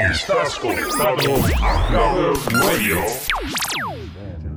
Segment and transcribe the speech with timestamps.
[0.00, 1.90] Estás conectado a
[2.64, 2.96] Radio.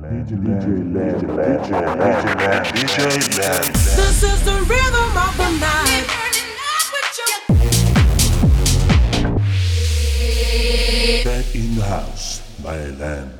[0.00, 1.70] Land, DJ Land, DJ
[2.40, 2.98] Land, DJ
[3.38, 3.74] Land.
[3.74, 6.06] This is the rhythm of the night.
[11.24, 13.34] Back in the house, my land.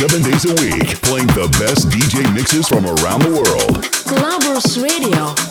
[0.00, 3.84] Seven days a week, playing the best DJ mixes from around the world.
[4.08, 5.49] Clubbers Radio.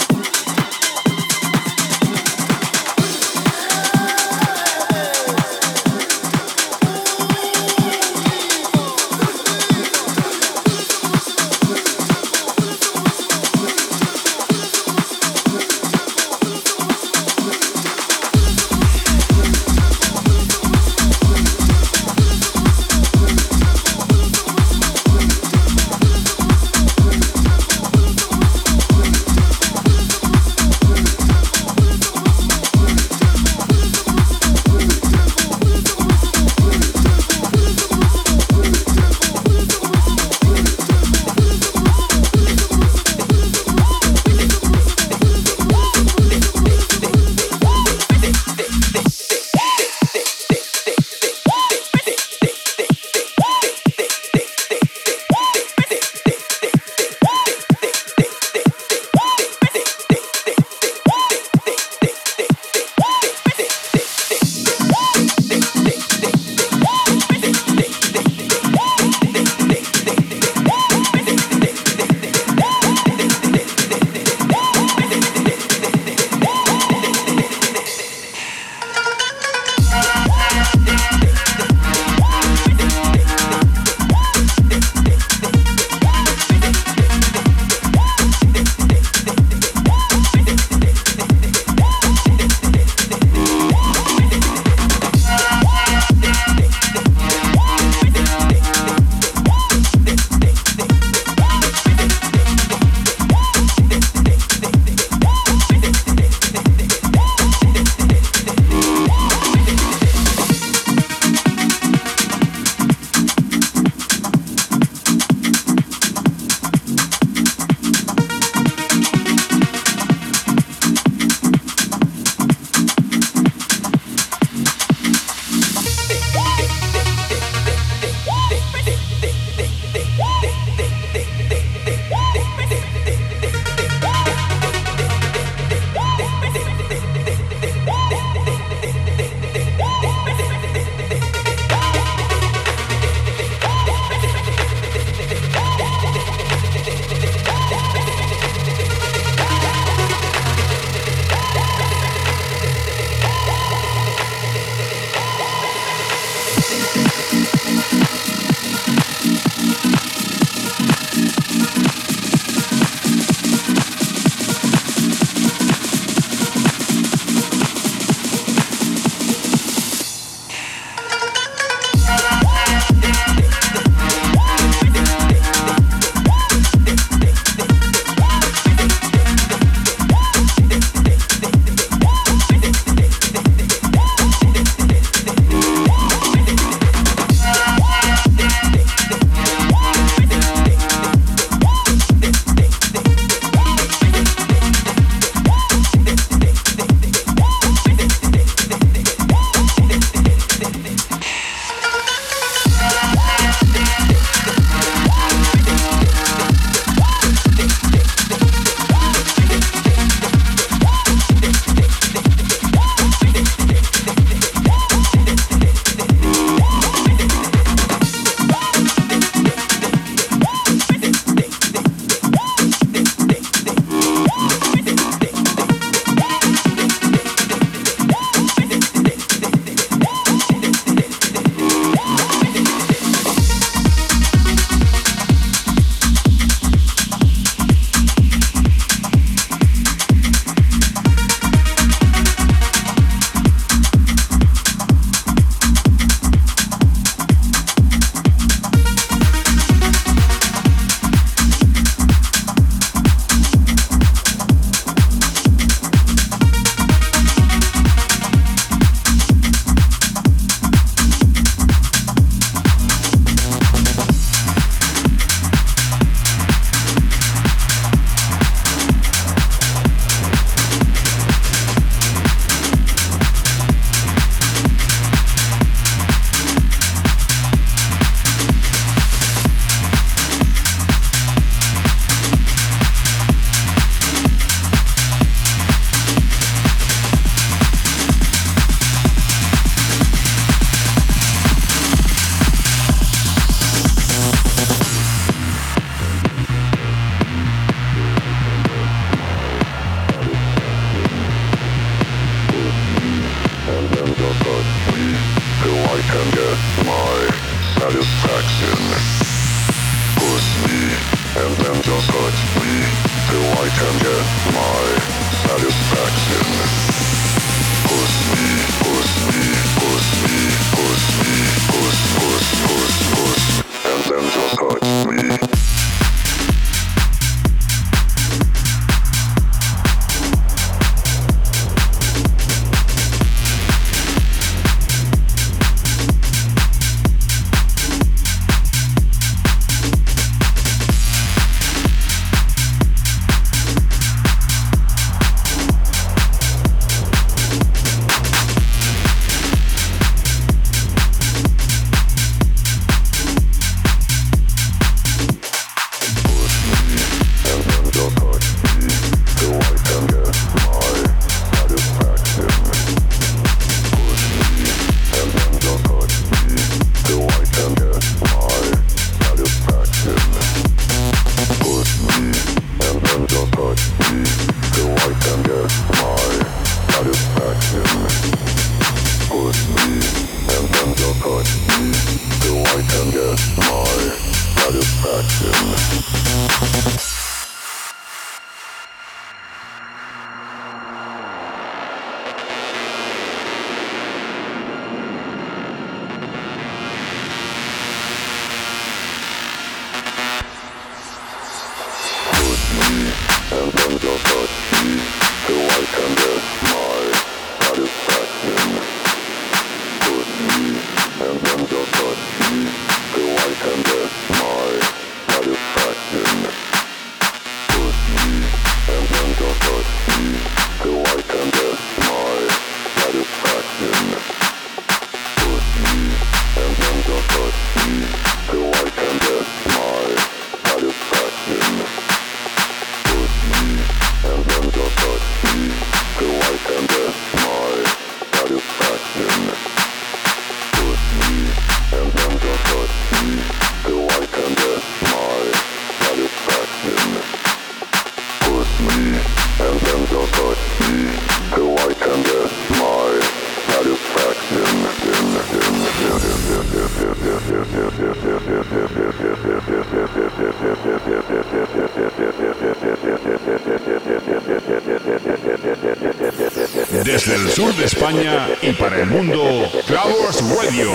[468.80, 470.89] Para el mundo, Flowers Radio.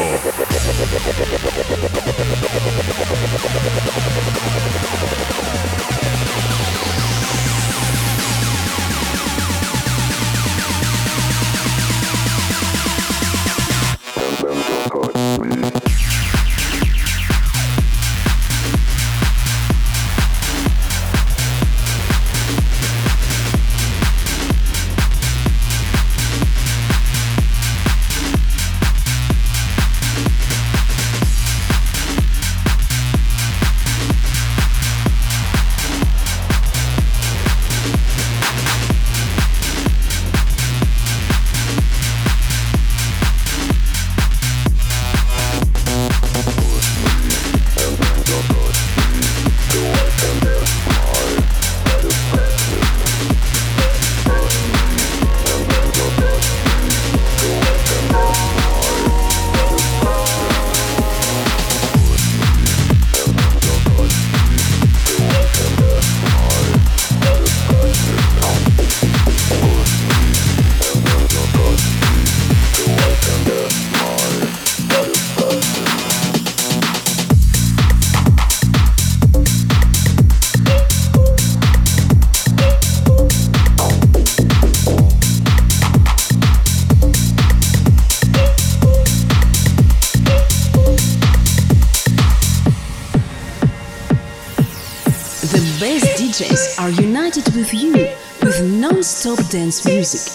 [98.65, 100.33] Non-stop dance music.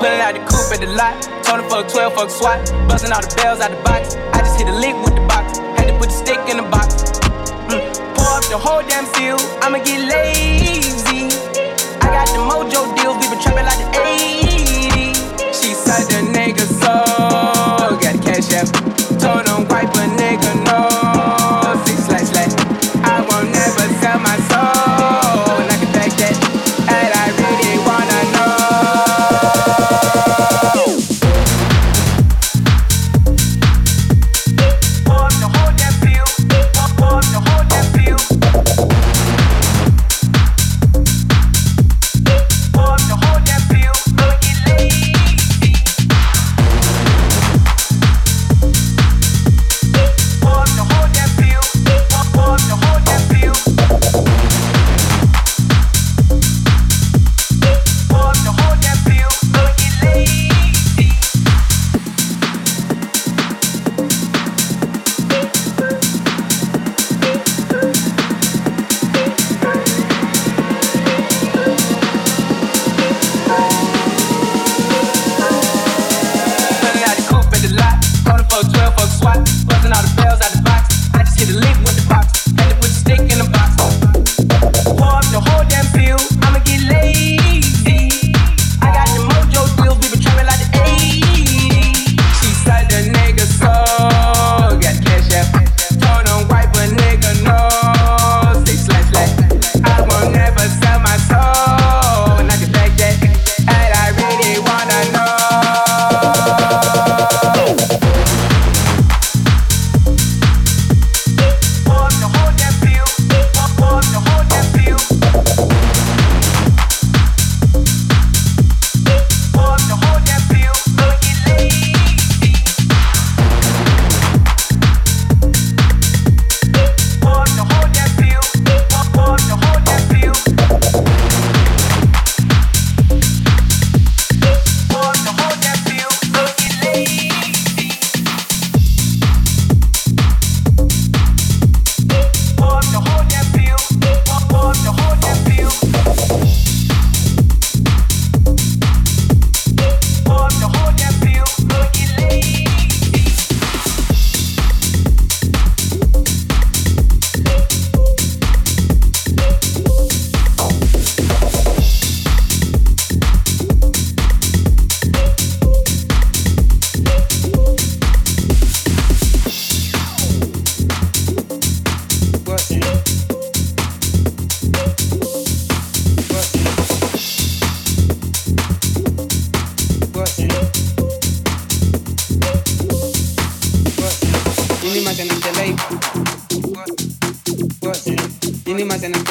[0.00, 1.14] Pulling out the coupe at the lot,
[1.44, 4.16] told fuck 12, fuck SWAT, busting all the bells out the box.
[4.34, 6.66] I just hit a lick with the box, had to put the stick in the
[6.68, 6.94] box.
[7.70, 7.86] Mm.
[8.16, 11.30] Pour up the whole damn field, I'ma get lazy.
[12.02, 15.22] I got the mojo deals, we been trapping like the 80s.
[15.54, 17.01] She said the nigga so,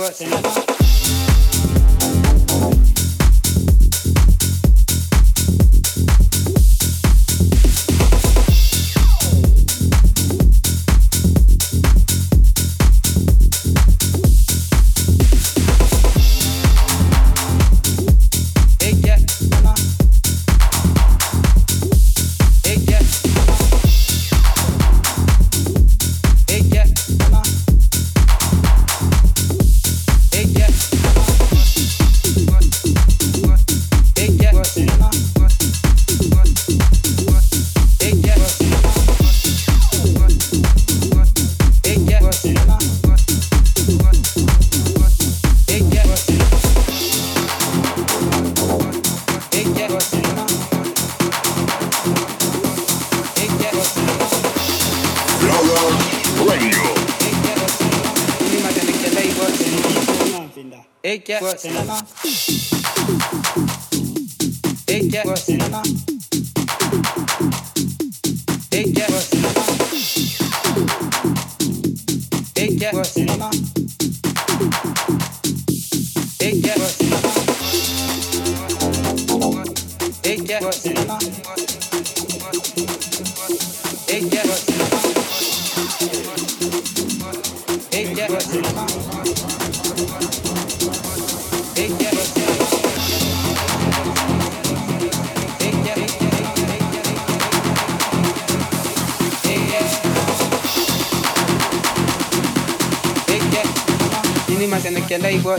[0.00, 0.59] worth it.
[61.50, 62.06] 对，简单吗？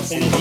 [0.03, 0.40] Thank you.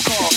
[0.00, 0.27] Call.